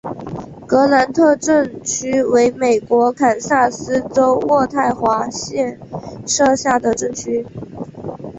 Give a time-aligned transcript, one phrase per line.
[0.65, 5.79] 格兰特镇区为美国堪萨斯州渥太华县
[6.25, 7.45] 辖下的镇区。